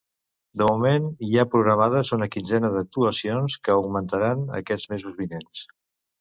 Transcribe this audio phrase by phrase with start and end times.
[0.59, 5.63] De moment, hi ha programades una quinzena d’actuacions, que augmentaran aquests mesos vinents.